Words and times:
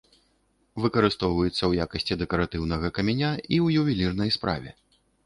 Выкарыстоўваецца 0.85 1.55
ў 1.65 1.71
якасці 1.85 2.17
дэкаратыўнага 2.21 2.87
каменя 2.97 3.29
і 3.43 3.57
ў 3.65 3.85
ювелірнай 3.85 4.33
справе. 4.39 4.69